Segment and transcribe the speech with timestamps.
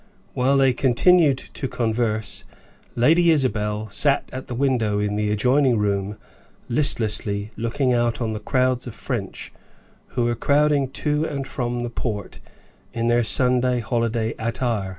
[0.33, 2.43] Whilst they continued to converse,
[2.95, 6.17] Lady Isabel sat at the window in the adjoining room,
[6.67, 9.53] listlessly looking out on the crowds of French
[10.07, 12.39] who were crowding to and from the port
[12.91, 14.89] in their Sunday holiday attire.